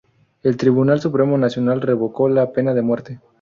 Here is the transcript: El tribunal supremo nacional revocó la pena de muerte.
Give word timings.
El 0.41 0.57
tribunal 0.57 0.99
supremo 0.99 1.37
nacional 1.37 1.79
revocó 1.79 2.27
la 2.27 2.51
pena 2.53 2.73
de 2.73 2.81
muerte. 2.81 3.19